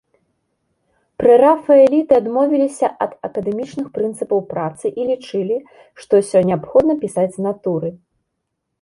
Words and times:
Прэрафаэліты 1.23 2.13
адмовіліся 2.21 2.87
ад 3.07 3.11
акадэмічных 3.29 3.87
прынцыпаў 3.99 4.39
працы 4.57 4.85
і 5.03 5.09
лічылі, 5.13 5.57
што 6.03 6.11
ўсё 6.27 6.39
неабходна 6.53 6.93
пісаць 7.05 7.33
з 7.41 7.51
натуры. 7.51 7.89